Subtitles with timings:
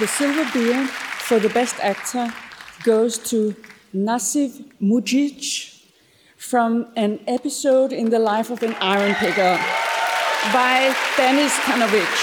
[0.00, 0.86] the silver beer
[1.28, 2.32] for the best actor
[2.84, 3.54] goes to
[3.94, 5.84] Nasif Mujic
[6.38, 9.60] from an episode in the life of an iron picker
[10.54, 12.16] by Denis Kanovic.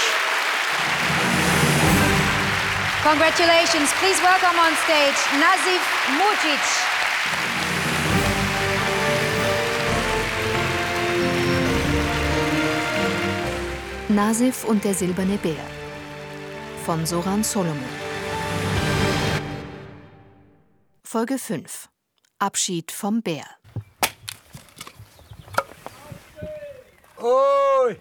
[3.06, 3.88] Congratulations.
[4.02, 5.84] Please welcome on stage Nazif
[6.18, 6.66] Mujic.
[14.08, 15.87] Nasif und der silberne Bär
[16.88, 17.84] von Soran Solomon.
[21.04, 21.90] Folge 5
[22.38, 23.44] Abschied vom Bär.
[27.18, 28.00] Oj!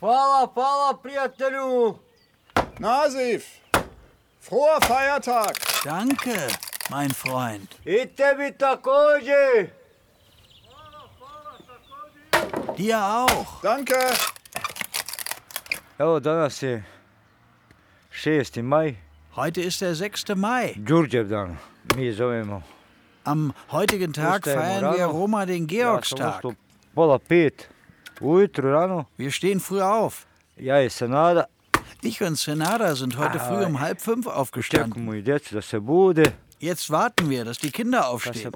[0.00, 1.98] Hvala, hvala, prijatelju!
[2.78, 3.44] Nasif,
[4.40, 5.54] froher Feiertag!
[5.84, 6.48] Danke,
[6.90, 7.68] mein Freund.
[7.84, 9.70] I tebi također!
[12.76, 13.62] Dir auch.
[13.62, 14.37] Danke!
[15.98, 16.84] Evo danas je
[18.12, 18.62] 6.
[18.62, 18.94] maj,
[19.34, 20.34] Heute ist der 6.
[20.34, 20.74] Mai.
[20.76, 21.56] Đurđev dan.
[21.96, 22.62] Mi je zovemo.
[23.24, 25.06] Am heutigen Tag feiern wir.
[25.06, 26.42] Roma den Ja Georgstag.
[29.16, 30.26] Wir stehen früh auf.
[30.56, 31.44] Ja i Senada.
[32.02, 35.24] Ich und Senada sind heute früh um halb fünf aufgestanden.
[36.60, 38.52] Jetzt warten wir, dass die Kinder aufstehen.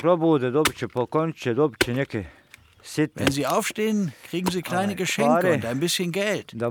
[3.15, 5.55] Wenn sie aufstehen, kriegen sie kleine Ai, Geschenke pare.
[5.55, 6.53] und ein bisschen Geld.
[6.57, 6.71] Das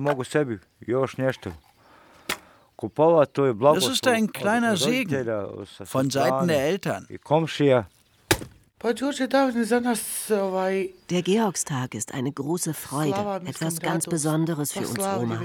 [3.88, 5.50] ist ein kleiner sa
[5.86, 7.06] Von Seiten der Eltern.
[11.10, 15.40] Der Georgstag ist eine große Freude, etwas ganz Besonderes für uns Roma.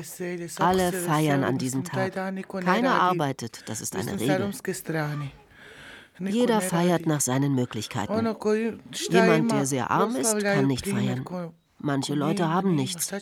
[0.59, 2.17] Alle feiern an diesem Tag.
[2.33, 4.51] ne Keiner arbeitet, das ist eine Regel.
[6.19, 8.15] Jeder feiert nach seinen Möglichkeiten.
[9.11, 11.25] Jemand, der sehr arm ist, kann nicht feiern.
[11.79, 13.13] Manche Leute haben nichts.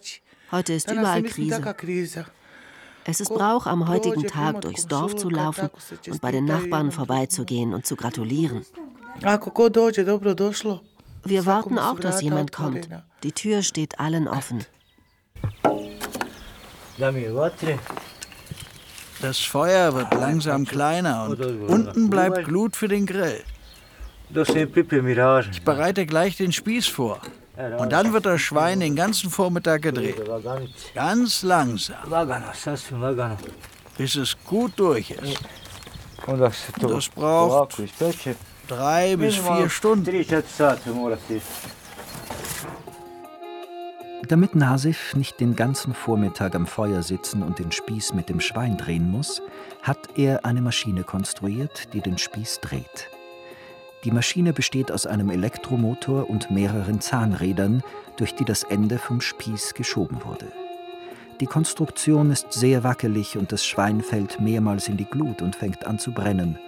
[0.50, 2.26] Heute ist überall Krise.
[3.06, 5.68] Es ist Brauch, am heutigen Tag durchs Dorf zu laufen
[6.08, 8.64] und bei den Nachbarn vorbeizugehen und zu gratulieren.
[11.27, 12.88] Wir warten auch, dass jemand kommt.
[13.22, 14.64] Die Tür steht allen offen.
[16.96, 17.78] Da mi je vatre.
[19.24, 23.42] Das Feuer wird langsam kleiner und unten bleibt Glut für den Grill.
[25.51, 27.20] Ich bereite gleich den Spieß vor.
[27.79, 30.20] Und dann wird das Schwein den ganzen Vormittag gedreht.
[30.95, 31.96] Ganz langsam,
[33.96, 35.40] bis es gut durch ist.
[36.79, 37.79] Das braucht.
[38.68, 40.05] Drei bis vier Stunden.
[44.29, 48.79] Damit Nasif nicht den ganzen Vormittag am Feuer sitzen und den Spieß mit dem Schwein
[48.79, 49.42] drehen muss,
[49.83, 53.11] hat er eine Maschine konstruiert, die den Spieß dreht.
[54.05, 57.83] Die Maschine besteht aus einem Elektromotor und mehreren Zahnrädern,
[58.17, 60.46] durch die das Ende vom Spieß geschoben wurde.
[61.40, 65.86] Die Konstruktion ist sehr wackelig und das Schwein fällt mehrmals in die Glut und fängt
[65.86, 66.58] an zu brennen.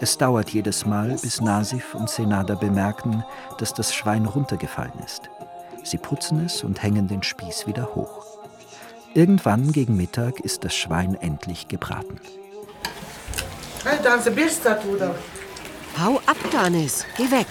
[0.00, 3.24] Es dauert jedes Mal, bis Nasif und Senada bemerken,
[3.58, 5.30] dass das Schwein runtergefallen ist.
[5.82, 8.24] Sie putzen es und hängen den Spieß wieder hoch.
[9.14, 12.20] Irgendwann gegen Mittag ist das Schwein endlich gebraten.
[16.00, 17.04] Hau ab, Danis.
[17.16, 17.46] Geh weg.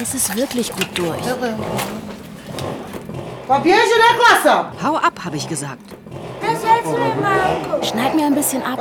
[0.00, 1.20] Es ist wirklich gut durch.
[4.82, 5.82] Hau ab, habe ich gesagt.
[7.82, 8.78] Schneid mir ein bisschen ab.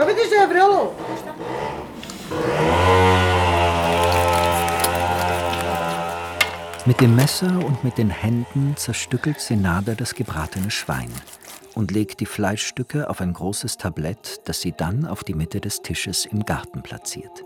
[6.88, 11.12] Mit dem Messer und mit den Händen zerstückelt Senada das gebratene Schwein
[11.76, 15.84] und legt die Fleischstücke auf ein großes Tablett, das sie dann auf die Mitte des
[15.84, 17.44] Tisches im Garten platziert.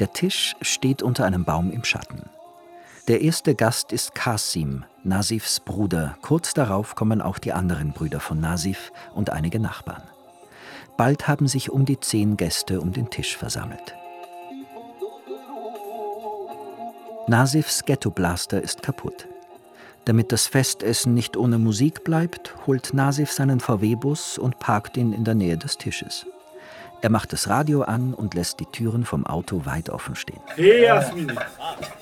[0.00, 2.28] Der Tisch steht unter einem Baum im Schatten.
[3.06, 6.16] Der erste Gast ist Kasim, Nasifs Bruder.
[6.22, 10.02] Kurz darauf kommen auch die anderen Brüder von Nasif und einige Nachbarn.
[10.96, 13.94] Bald haben sich um die zehn Gäste um den Tisch versammelt.
[17.32, 19.26] Nasifs Ghettoblaster ist kaputt.
[20.04, 25.24] Damit das Festessen nicht ohne Musik bleibt, holt Nasif seinen VW-Bus und parkt ihn in
[25.24, 26.26] der Nähe des Tisches.
[27.00, 30.40] Er macht das Radio an und lässt die Türen vom Auto weit offen stehen.
[30.56, 31.34] Hey Jasmine,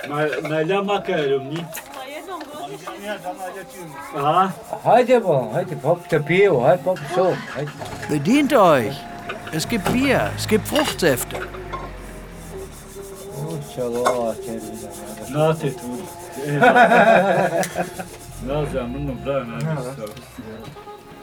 [0.08, 1.64] mal, mal da makarom, ni?
[4.16, 4.52] Aha.
[4.82, 7.36] Hajde bo, hajde, popite pivo, hajde popite so.
[7.54, 7.70] Hajde.
[8.08, 8.96] Bedient euch!
[9.52, 11.36] Es gibt Bier, es gibt Fruchtsäfte.
[15.32, 15.70] Čalo, červi.
[15.70, 15.86] Znate tu.
[18.46, 19.90] Ne znam, ono pravi najbolje.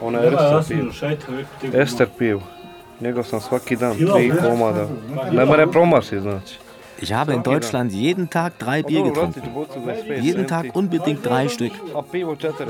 [0.00, 2.38] Ona je te Ester piv.
[3.00, 4.36] Njegov sam svaki dan, tri ne?
[4.36, 4.86] komada.
[5.14, 5.46] Ma, Ne kilo.
[5.46, 6.54] more promasi, znači.
[7.02, 9.42] Ich habe in Deutschland jeden Tag drei Bier getrunken.
[10.22, 11.72] Jeden Tag unbedingt drei Stück.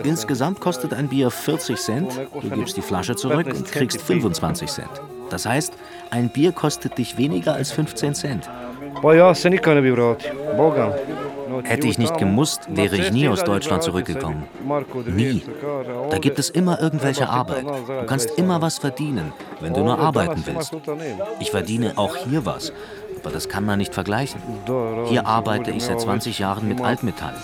[0.04, 2.12] Insgesamt kostet ein Bier 40 Cent.
[2.42, 4.90] Du gibst die Flasche zurück und kriegst 25 Cent.
[5.30, 5.72] Das heißt,
[6.10, 8.50] ein Bier kostet dich weniger als 15 Cent.
[11.64, 14.44] Hätte ich nicht gemusst, wäre ich nie aus Deutschland zurückgekommen.
[15.06, 15.42] Nie.
[16.10, 17.64] Da gibt es immer irgendwelche Arbeit.
[17.64, 20.76] Du kannst immer was verdienen, wenn du nur arbeiten willst.
[21.40, 22.72] Ich verdiene auch hier was,
[23.20, 24.40] aber das kann man nicht vergleichen.
[25.06, 27.34] Hier arbeite ich seit 20 Jahren mit Altmetall.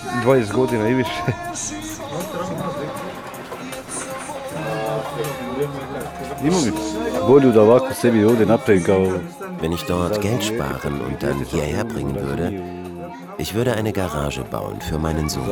[9.61, 12.61] Wenn ich dort Geld sparen und dann hierher bringen würde,
[13.37, 15.49] ich würde eine Garage bauen für meinen Sohn.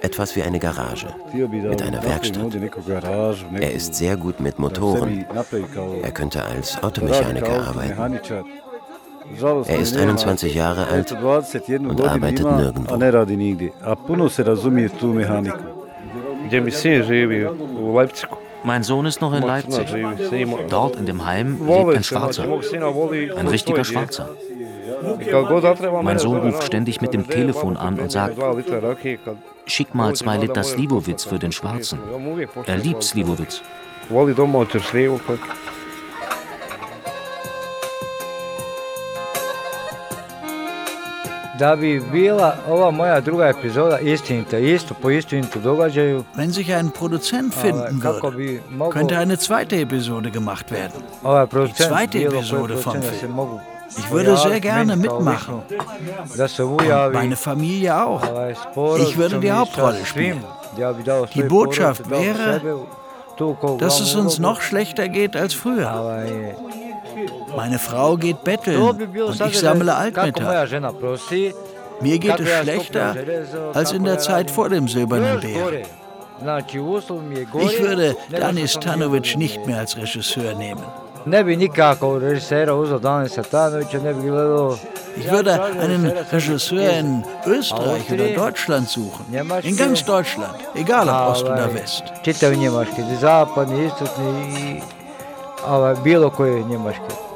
[0.00, 2.54] Etwas wie eine Garage mit einer Werkstatt.
[3.54, 5.24] Er ist sehr gut mit Motoren.
[6.02, 8.18] Er könnte als Automechaniker arbeiten.
[9.66, 12.94] Er ist 21 Jahre alt und arbeitet nirgendwo.
[18.64, 19.88] Mein Sohn ist noch in Leipzig.
[20.68, 22.44] Dort in dem Heim lebt ein Schwarzer.
[22.44, 24.28] Ein richtiger Schwarzer.
[26.02, 28.36] Mein Sohn ruft ständig mit dem Telefon an und sagt,
[29.66, 31.98] schick mal zwei Liter Slivovitz für den Schwarzen.
[32.66, 33.62] Er liebt Slivovitz.
[41.62, 46.24] Da bi bila ova moja druga epizoda istinita, isto po istinitu događaju.
[46.36, 48.60] Wenn sich ein Produzent finden würde,
[48.92, 51.02] könnte eine zweite Episode gemacht werden.
[51.66, 53.38] Die zweite Episode vom Film.
[53.98, 55.62] Ich würde sehr gerne mitmachen.
[56.58, 58.22] Und meine Familie auch.
[58.98, 60.44] Ich würde die Hauptrolle spielen.
[61.34, 62.60] Die Botschaft wäre,
[63.78, 65.92] dass es uns noch schlechter geht als früher.
[67.56, 70.68] Meine Frau geht betteln und ich sammle Altmetall.
[72.00, 73.14] Mir geht es schlechter
[73.74, 75.82] als in der Zeit vor dem Silbernen Bär.
[77.60, 80.82] Ich würde Danis Tanovic nicht mehr als Regisseur nehmen.
[81.24, 81.32] Ich
[85.30, 89.26] würde einen Regisseur in Österreich oder Deutschland suchen.
[89.62, 92.02] In ganz Deutschland, egal ob Ost oder West.
[95.66, 97.31] ovaj, bilo koje Njemačke.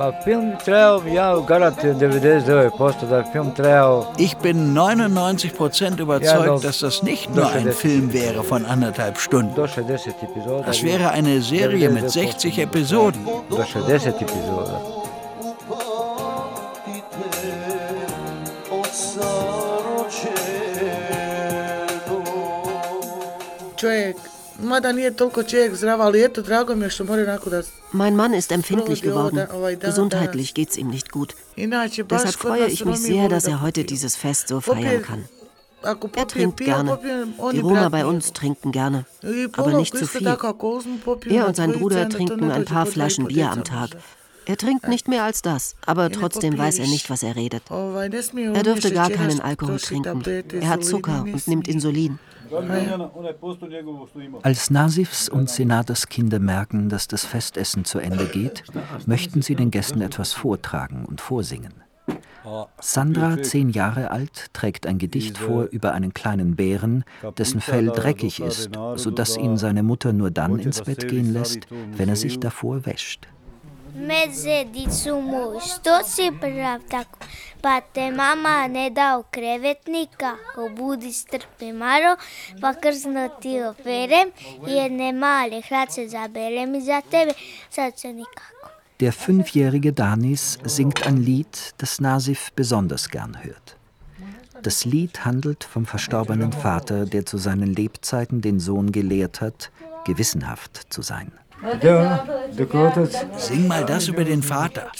[0.00, 4.06] Pa film trebao, ja garantujem 99% da film trebao...
[4.16, 9.54] Ich bin 99% überzeugt, dass das nicht nur ein Film wäre von anderthalb Stunden.
[9.54, 13.26] Das wäre eine Serie mit 60 Episoden.
[13.50, 14.80] Do 60 epizoda.
[23.76, 24.16] Čovjek,
[24.62, 27.62] mada nije toliko čovjek zdrav, ali eto, drago mi je što mora onako da...
[27.92, 29.46] Mein Mann ist empfindlich geworden.
[29.80, 31.34] Gesundheitlich geht's ihm nicht gut.
[32.10, 35.24] Deshalb freue ich mich sehr, dass er heute dieses Fest so feiern kann.
[36.16, 36.98] Er trinkt gerne.
[37.52, 39.04] Die Roma bei uns trinken gerne,
[39.56, 40.26] aber nicht zu viel.
[41.30, 43.90] Er und sein Bruder trinken ein paar Flaschen Bier am Tag.
[44.46, 47.62] Er trinkt nicht mehr als das, aber trotzdem weiß er nicht, was er redet.
[47.70, 50.22] Er dürfte gar keinen Alkohol trinken.
[50.60, 52.18] Er hat Zucker und nimmt Insulin.
[54.42, 58.64] Als Nasifs und Senadas Kinder merken, dass das Festessen zu Ende geht,
[59.06, 61.74] möchten sie den Gästen etwas vortragen und vorsingen.
[62.80, 67.04] Sandra, zehn Jahre alt, trägt ein Gedicht vor über einen kleinen Bären,
[67.38, 72.08] dessen Fell dreckig ist, sodass ihn seine Mutter nur dann ins Bett gehen lässt, wenn
[72.08, 73.28] er sich davor wäscht.
[73.94, 77.18] Medvedicu mu, što si prav tako?
[77.60, 82.16] Pa te mama ne da krevetnika, obudi strpe maro,
[82.60, 84.30] pa krzno ti operem,
[84.66, 87.32] jedne male hlače zaberem i za tebe,
[87.70, 88.68] sad se nikako.
[89.00, 93.76] Der fünfjährige Danis singt ein Lied, das Nasif besonders gern hört.
[94.62, 99.70] Das Lied handelt vom verstorbenen Vater, der zu seinen Lebzeiten den Sohn gelehrt hat,
[100.04, 101.32] gewissenhaft zu sein.
[103.36, 104.90] Sing mal das über den Vater.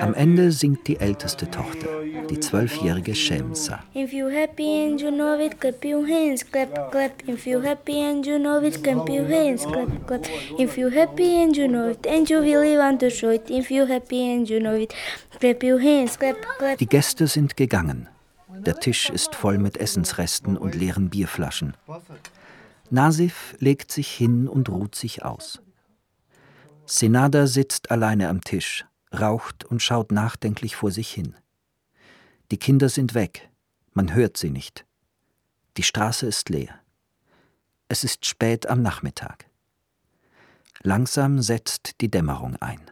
[0.00, 1.88] Am Ende singt die älteste Tochter,
[2.30, 3.80] die zwölfjährige Shemsa.
[16.80, 18.08] Die Gäste sind gegangen.
[18.48, 21.74] Der Tisch ist voll mit Essensresten und leeren Bierflaschen.
[22.90, 25.60] Nasif legt sich hin und ruht sich aus.
[26.86, 31.34] Senada sitzt alleine am Tisch, raucht und schaut nachdenklich vor sich hin.
[32.50, 33.50] Die Kinder sind weg.
[33.92, 34.86] Man hört sie nicht.
[35.76, 36.80] Die Straße ist leer.
[37.88, 39.46] Es ist spät am Nachmittag.
[40.82, 42.90] Langsam setzt die Dämmerung ein.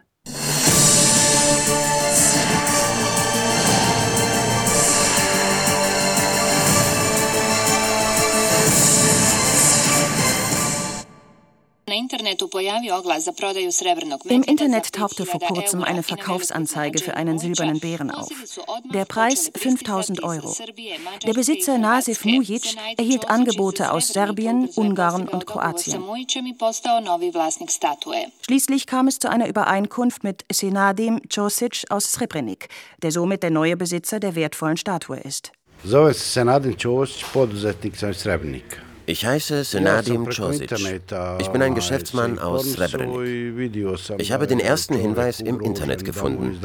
[14.29, 18.29] Im Internet tauchte vor kurzem eine Verkaufsanzeige für einen silbernen Bären auf.
[18.93, 20.55] Der Preis 5000 Euro.
[21.25, 26.03] Der Besitzer Nasif Mujic erhielt Angebote aus Serbien, Ungarn und Kroatien.
[28.45, 32.69] Schließlich kam es zu einer Übereinkunft mit Senadim Ćosić aus Srebrenik,
[33.01, 35.51] der somit der neue Besitzer der wertvollen Statue ist.
[35.85, 38.88] Zove se Senadim Ćosić, poduzetnik iz Srebrenika.
[39.09, 40.71] Ich heiße Senadim Čosić.
[41.39, 44.19] Ich bin ein Geschäftsmann aus Srebrenik.
[44.19, 46.59] Ich habe den ersten Hinweis im Internet gefunden.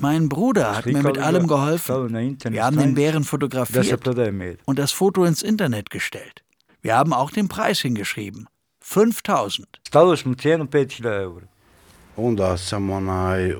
[0.00, 2.14] Mein Bruder hat mir mit allem geholfen.
[2.54, 4.06] Wir haben den Bären fotografiert
[4.66, 6.44] und das Foto ins Internet gestellt.
[6.80, 8.46] Wir haben auch den Preis hingeschrieben.
[8.82, 9.66] 5000.
[12.16, 13.56] Onda sam onaj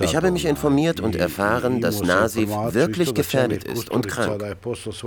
[0.00, 4.42] ich habe mich informiert und erfahren, dass Nasif wirklich gefährdet ist und krank.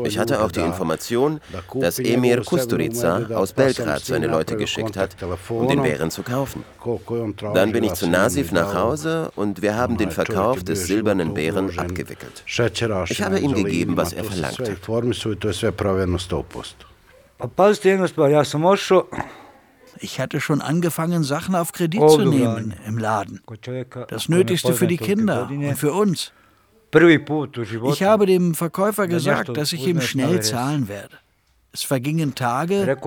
[0.06, 1.40] Ich hatte auch die Information,
[1.76, 5.16] dass Emir Kusturica aus Belgrad seine Leute geschickt hat,
[5.50, 6.64] um den Bären zu kaufen.
[7.54, 11.78] Dann bin ich zu Nasif nach Hause und wir haben den Verkauf des silbernen Bären
[11.78, 12.44] abgewickelt.
[13.10, 14.82] Ich habe ihm gegeben, was er verlangt hat.
[20.00, 23.42] Ich hatte schon angefangen, Sachen auf Kredit zu nehmen im Laden.
[24.10, 26.32] Das Nötigste für die Kinder und für uns.
[26.94, 31.18] Ich habe dem Verkäufer gesagt, dass ich ihm schnell zahlen werde.
[31.74, 32.98] Es vergingen Tage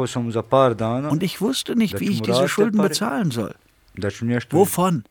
[1.11, 3.54] und ich wusste nicht, wie ich diese Schulden bezahlen soll.
[4.50, 5.04] Wovon?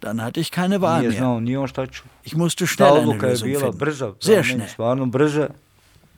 [0.00, 1.40] Dann hatte ich keine Wahl mehr.
[2.24, 4.14] Ich musste schnell eine Lösung finden.
[4.20, 5.50] Sehr schnell.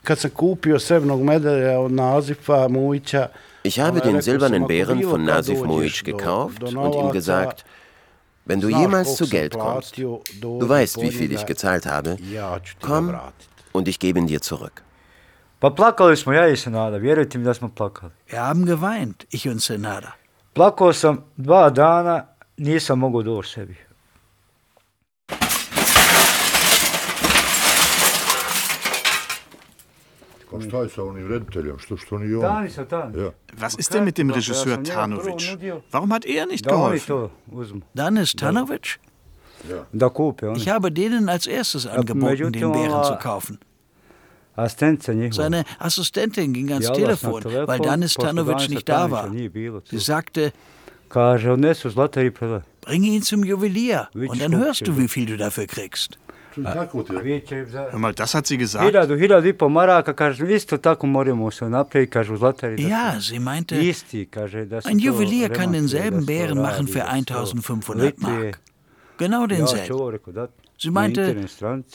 [0.04, 3.28] Kad sam kupio srebrnog medalja od Nazifa Mujića,
[3.62, 7.64] ich habe den silbernen Bären von Nasif Mujic gekauft und ihm gesagt,
[8.44, 12.16] wenn du jemals zu Geld kommst, du weißt, wie viel ich gezahlt habe,
[12.80, 13.18] komm
[13.72, 14.82] und ich gebe ihn dir zurück.
[15.60, 15.70] Wir
[18.46, 20.14] haben geweint, ich und Senada.
[20.54, 23.87] Plakao sam dva dana, nisam mogao doći sebi.
[33.56, 35.58] Was ist denn mit dem Regisseur Tanovic?
[35.90, 37.30] Warum hat er nicht geholfen?
[37.94, 38.98] Danis Tanovic?
[40.54, 43.58] Ich habe denen als erstes angeboten, den Bären zu kaufen.
[45.30, 49.30] Seine Assistentin ging ans Telefon, weil Danis Tanovic nicht da war.
[49.84, 50.52] Sie sagte,
[52.80, 56.18] bring ihn zum Juwelier und dann hörst du, wie viel du dafür kriegst.
[57.98, 58.84] Mal, das hat sie gesagt?
[62.88, 63.74] Ja, sie meinte,
[64.84, 68.60] ein Juwelier kann denselben Bären machen für 1500 Mark.
[69.18, 69.86] Genau denselben.
[70.78, 71.34] Sie meinte,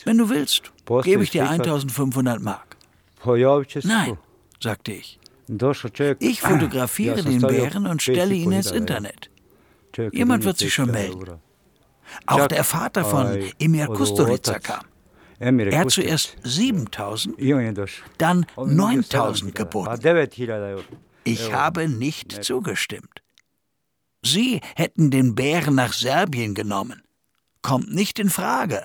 [0.04, 0.72] wenn du willst,
[1.04, 2.76] gebe ich dir 1500 Mark.
[3.86, 4.18] Nein,
[4.60, 5.18] sagte ich.
[6.20, 9.30] Ich fotografiere den Bären und stelle ihn ins Internet.
[10.12, 11.40] Jemand wird sich schon melden.
[12.26, 14.84] Auch der Vater von Emir Kusturica kam.
[15.38, 17.36] Er hat zuerst 7000,
[18.18, 19.90] dann 9000 geboten.
[21.24, 23.22] Ich habe nicht zugestimmt.
[24.24, 27.02] Sie hätten den Bären nach Serbien genommen.
[27.62, 28.84] Kommt nicht in Frage.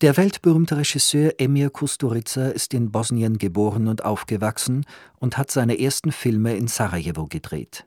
[0.00, 4.86] Der weltberühmte Regisseur Emir Kusturica ist in Bosnien geboren und aufgewachsen
[5.18, 7.84] und hat seine ersten Filme in Sarajevo gedreht.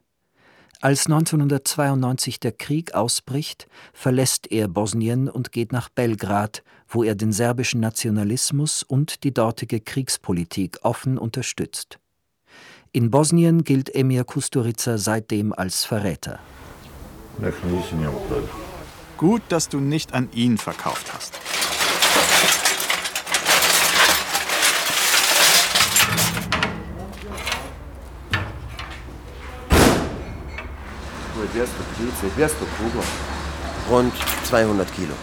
[0.84, 7.32] Als 1992 der Krieg ausbricht, verlässt er Bosnien und geht nach Belgrad, wo er den
[7.32, 12.00] serbischen Nationalismus und die dortige Kriegspolitik offen unterstützt.
[12.92, 16.40] In Bosnien gilt Emir Kusturica seitdem als Verräter.
[19.16, 21.40] Gut, dass du nicht an ihn verkauft hast.
[31.52, 33.08] 230, 200 Kugeln.
[33.90, 34.14] Rund
[34.46, 35.14] 200 Kilo.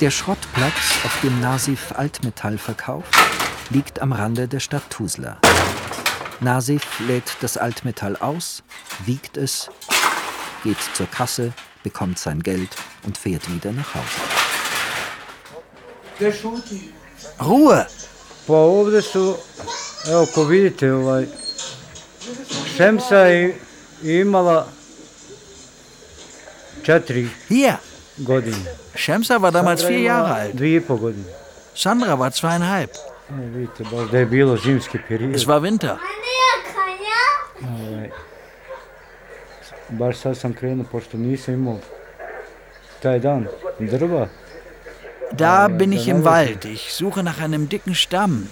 [0.00, 0.72] Der Schrottplatz,
[1.04, 3.14] auf dem Nasif Altmetall verkauft,
[3.70, 5.38] liegt am Rande der Stadt Tuzla.
[6.40, 8.62] Nasif lädt das Altmetall aus,
[9.04, 9.70] wiegt es,
[10.62, 12.70] geht zur Kasse, bekommt sein Geld
[13.04, 14.20] und fährt wieder nach Hause.
[17.40, 17.86] Ruhe!
[18.46, 19.36] Pa ovdje su,
[20.10, 21.26] evo ko vidite, ovaj,
[22.76, 23.24] šemsa
[24.02, 24.66] imala
[27.48, 27.78] Hier.
[28.94, 30.54] Shemsa war damals vier Jahre alt.
[31.74, 32.90] Sandra war zweieinhalb.
[33.30, 33.66] E.
[35.34, 35.96] Es war Winter.
[37.62, 38.10] Ovaj,
[39.88, 41.78] baš sad sam krenuo, pošto nisam imao
[43.02, 43.46] taj dan
[43.78, 44.28] drva.
[45.32, 46.64] Da bin ich im Wald.
[46.64, 48.48] Ich suche nach einem dicken Stamm,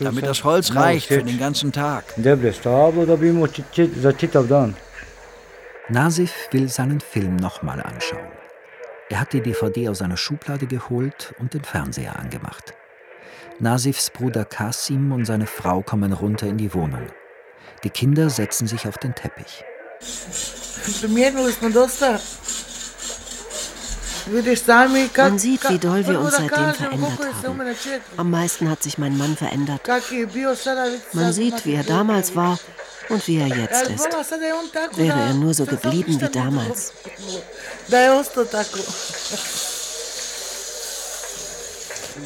[0.00, 2.04] damit das Holz reicht für den ganzen Tag.
[5.90, 8.28] Nasif will seinen Film nochmal anschauen.
[9.08, 12.74] Er hat die DVD aus einer Schublade geholt und den Fernseher angemacht.
[13.58, 17.06] Nasifs Bruder Kasim und seine Frau kommen runter in die Wohnung.
[17.84, 19.64] Die Kinder setzen sich auf den Teppich.
[25.16, 27.66] Man sieht, wie doll wir uns seitdem verändert haben.
[28.18, 29.88] Am meisten hat sich mein Mann verändert.
[31.14, 32.58] Man sieht, wie er damals war
[33.08, 34.08] und wie er jetzt Ja, ist.
[34.96, 36.92] Wäre er nur so geblieben wie damals.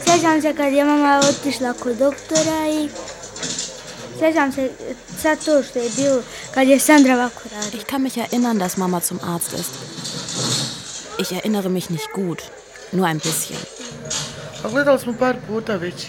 [0.04, 2.88] Sjećam se kad je mama otišla kod doktora i
[4.18, 4.70] sjećam se
[5.22, 6.22] sad to što je bilo
[6.54, 7.82] kad je Sandra ovako radila.
[7.82, 9.70] Ich kann mich erinnern, dass Mama zum Arzt ist.
[11.18, 12.42] Ich erinnere mich nicht gut,
[12.92, 13.58] nur ein bisschen.
[14.70, 16.06] Gledali smo par puta već.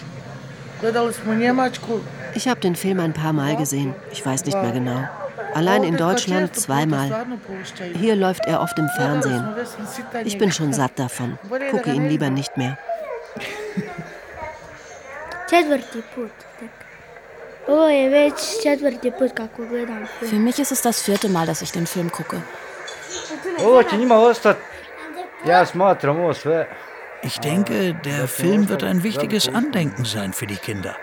[0.81, 1.99] Gledali smo Njemačku.
[2.35, 3.93] Ich habe den Film ein paar Mal gesehen.
[4.11, 5.07] Ich weiß nicht mehr genau.
[5.53, 7.25] Allein in Deutschland zweimal.
[7.99, 9.47] Hier läuft er oft im Fernsehen.
[10.23, 11.37] Ich bin schon satt davon.
[11.71, 12.77] Gucke ihn lieber nicht mehr.
[20.21, 22.41] Für mich ist es das vierte Mal, dass ich den Film gucke.
[26.33, 26.67] Sve.
[27.21, 30.95] Ich denke, der Film wird ein wichtiges Andenken sein für die Kinder.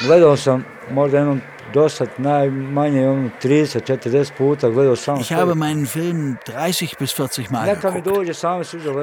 [0.00, 1.40] Gledao sam možda jednom
[1.74, 7.74] dosad najmanje ono 30-40 puta gledao sam Ich habe meinen Film 30 bis 40 Mal
[7.74, 8.08] geguckt.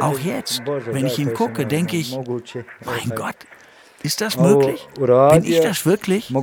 [0.02, 2.18] Auch jetzt, wenn ich ihn gucke, denke ich.
[2.86, 3.36] Mein Gott,
[4.04, 4.88] ist das möglich?
[4.96, 6.34] Bin ich das wirklich?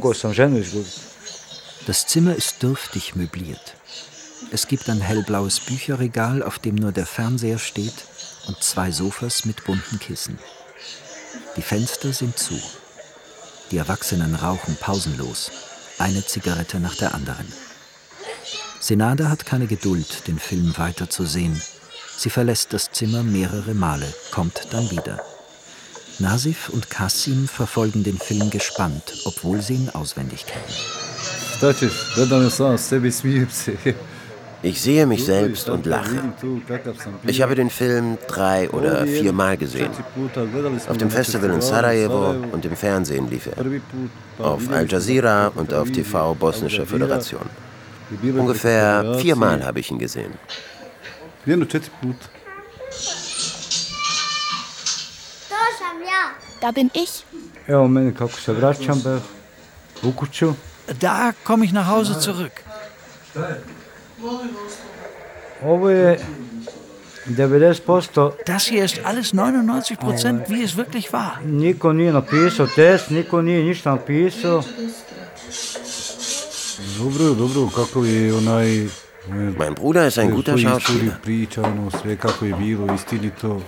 [1.87, 3.75] Das Zimmer ist dürftig möbliert.
[4.53, 8.07] Es gibt ein hellblaues Bücherregal, auf dem nur der Fernseher steht,
[8.47, 10.38] und zwei Sofas mit bunten Kissen.
[11.57, 12.55] Die Fenster sind zu.
[13.75, 15.51] Die Erwachsenen rauchen pausenlos,
[15.99, 17.45] eine Zigarette nach der anderen.
[18.79, 21.61] Senada hat keine Geduld, den Film weiterzusehen.
[22.17, 25.21] Sie verlässt das Zimmer mehrere Male, kommt dann wieder.
[26.21, 30.63] Nasif und Kasim verfolgen den Film gespannt, obwohl sie ihn auswendig kennen.
[34.64, 36.33] Ich sehe mich selbst und lache.
[37.27, 39.90] Ich habe den Film drei oder viermal gesehen.
[40.88, 43.62] Auf dem Festival in Sarajevo und im Fernsehen lief er.
[44.42, 47.42] Auf Al Jazeera und auf TV Bosnische Föderation.
[48.38, 50.33] Ungefähr viermal habe ich ihn gesehen.
[56.61, 57.27] Da bin ich.
[61.00, 62.53] Da komme ich nach Hause zurück.
[65.63, 66.19] Ovo je
[67.27, 71.45] 90% Das hier ist alles 99 Prozent, wie es wirklich war.
[71.45, 74.63] niko nije napisao test, niko nije ništa napisao.
[76.99, 78.67] Dobro, dobro, kako je onaj...
[79.29, 81.15] Mein Bruder ist ein guter Schauspieler.
[81.23, 83.61] priča, ono sve kako je bilo, istinito.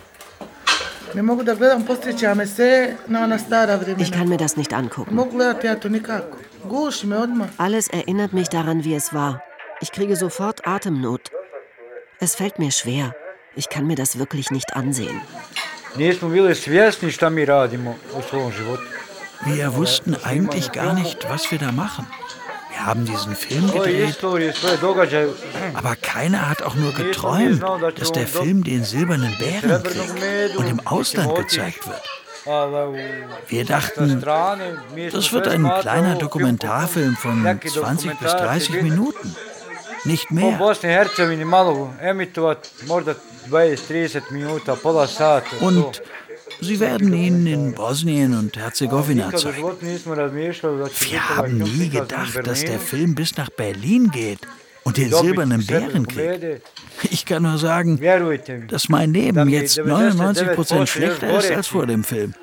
[1.14, 4.02] Ne mogu da gledam, posjeća me sve na ona stara vremena.
[4.02, 5.14] Ich kann mir das nicht angucken.
[5.14, 6.36] Mogu gledati ja to nikako.
[6.64, 7.46] Guši me odmah.
[7.56, 9.34] Alles erinnert mich daran, wie es war.
[9.80, 11.30] Ich kriege sofort Atemnot.
[12.18, 13.14] Es fällt mir schwer.
[13.54, 15.20] Ich kann mir das wirklich nicht ansehen.
[19.44, 22.06] Wir wussten eigentlich gar nicht, was wir da machen.
[22.70, 24.18] Wir haben diesen Film gedreht,
[25.74, 27.62] aber keiner hat auch nur geträumt,
[27.96, 32.02] dass der Film den silbernen Bärenkrieg und im Ausland gezeigt wird.
[33.48, 34.20] Wir dachten,
[35.12, 39.34] das wird ein kleiner Dokumentarfilm von 20 bis 30 Minuten.
[40.06, 40.56] Nicht mehr.
[40.58, 43.14] Bosni i Hercegovini malo emitovat, možda
[43.50, 45.50] 20-30 minuta, pola sata.
[45.58, 45.66] to.
[45.66, 46.02] Und
[46.60, 49.62] sie werden ihn in Bosnien und Herzegowina zeigen.
[51.00, 52.78] Wir haben nie gedacht, dass der.
[52.78, 54.38] Film bis nach Berlin geht
[54.84, 56.24] und den silbernen sve Bärenkrieg.
[56.24, 56.60] pobjede.
[57.10, 58.00] Ich kann nur sagen,
[58.68, 62.34] dass mein Leben jetzt 99% schlechter ist als vor dem Film.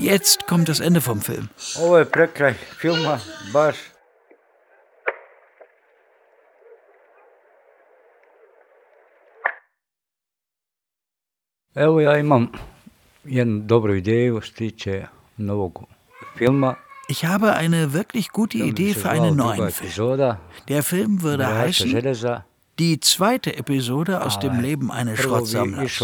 [0.00, 1.48] Jetzt kommt das Ende vom Film.
[1.76, 3.20] Ovo je prekraj filma,
[3.52, 3.76] baš.
[11.74, 12.48] Evo ja imam
[13.24, 15.78] jednu dobru ideju što tiče novog
[16.38, 16.74] filma
[17.08, 20.36] Ich habe eine wirklich gute Idee für einen neuen Film.
[20.68, 22.02] Der Film würde heißen
[22.78, 26.02] Die zweite Episode aus dem Leben eines Schrottsammlers.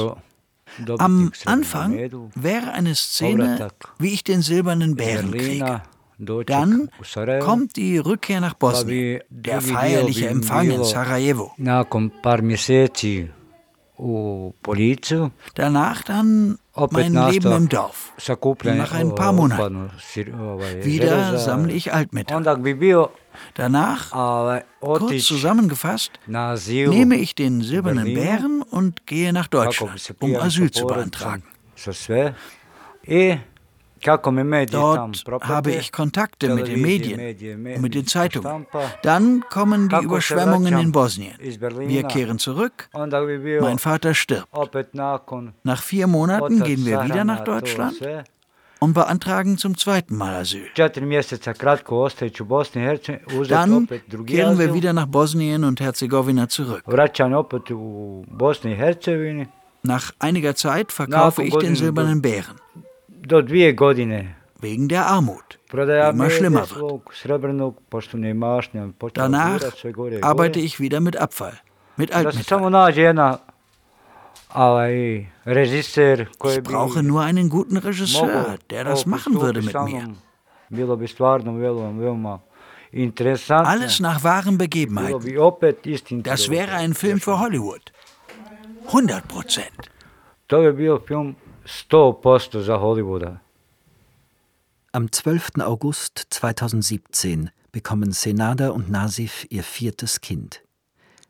[0.99, 1.95] Am Anfang
[2.35, 5.83] wäre eine Szene, wie ich den silbernen Bären kriege.
[6.47, 6.89] Dann
[7.41, 11.53] kommt die Rückkehr nach Bosnien, der feierliche Empfang in Sarajevo.
[15.55, 16.59] Danach dann
[16.91, 18.13] mein Leben im Dorf.
[18.79, 19.91] Nach ein paar Monaten.
[20.85, 22.37] Wieder sammle ich Altmetall.
[23.55, 24.13] Danach,
[24.81, 26.13] kurz zusammengefasst,
[26.91, 31.45] nehme ich den silbernen Bären und gehe nach Deutschland, um Asyl zu beantragen.
[34.05, 37.21] Dort habe ich Kontakte mit den Medien
[37.75, 38.67] und mit den Zeitungen.
[39.03, 41.35] Dann kommen die Überschwemmungen in Bosnien.
[41.39, 42.89] Wir kehren zurück.
[42.93, 44.49] Mein Vater stirbt.
[45.63, 47.97] Nach vier Monaten gehen wir wieder nach Deutschland
[48.81, 50.67] und beantragen zum zweiten Mal Asyl.
[53.49, 53.89] Dann
[54.27, 56.85] kehren wir wieder nach Bosnien und Herzegowina zurück.
[59.87, 62.57] Nach einiger Zeit verkaufe ich den silbernen Bären
[63.27, 64.35] do dvije godine.
[64.63, 67.03] Wegen der Armut, die immer schlimmer wird.
[69.15, 69.61] Danach
[70.23, 71.59] arbeite ich wieder mit Abfall,
[71.97, 72.93] mit Altmetall.
[76.57, 80.15] Ich brauche nur einen guten Regisseur, der das machen würde mit mir.
[83.49, 86.23] Alles nach wahren Begebenheiten.
[86.23, 87.93] Das wäre ein Film für Hollywood.
[88.87, 89.91] 100 Prozent.
[91.65, 93.41] 100% za Hollywooda.
[94.93, 95.61] Am 12.
[95.61, 100.61] August 2017 bekommen Senada und Nasif ihr viertes Kind.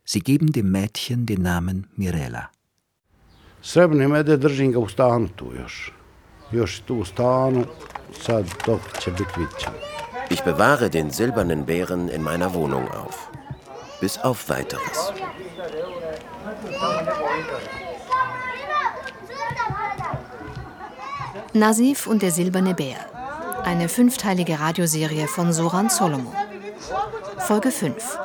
[0.04, 2.50] Sie geben dem Mädchen den Namen Mirela.
[3.62, 5.92] Srebrni mede držim ga u stanu tu još.
[6.52, 7.64] Još tu u stanu,
[8.20, 9.68] sad dok će biti vidće.
[10.30, 13.16] Ich bewahre den silbernen Bären in meiner Wohnung auf.
[14.00, 15.12] Bis auf weiteres.
[21.56, 22.96] Nasif und der silberne Bär.
[23.62, 26.34] Eine fünfteilige Radioserie von Soran Solomon.
[27.38, 28.18] Folge 5.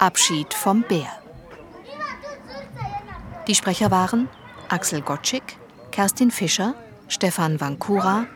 [0.00, 1.06] Abschied vom Bär.
[3.46, 4.28] Die Sprecher waren
[4.70, 5.56] Axel Gottschik,
[5.92, 6.74] Kerstin Fischer,
[7.06, 8.26] Stefan Vankura,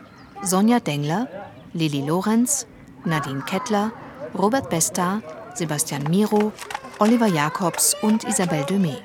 [0.41, 1.27] Sonja Dengler,
[1.73, 2.65] Lili Lorenz,
[3.03, 3.91] Nadine Kettler,
[4.37, 5.21] Robert Besta,
[5.53, 6.53] Sebastian Miro,
[6.99, 8.99] Oliver Jacobs und Isabelle Demey.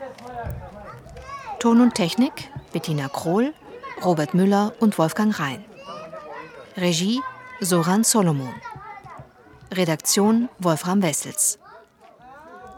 [1.58, 3.52] Ton und Technik Bettina Krohl,
[4.04, 5.64] Robert Müller und Wolfgang Rhein.
[6.76, 7.22] Regie
[7.60, 8.52] Soran Solomon.
[9.72, 11.58] Redaktion Wolfram Wessels.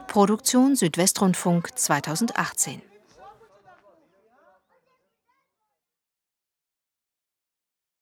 [0.07, 2.81] Produktion Südwestrundfunk 2018.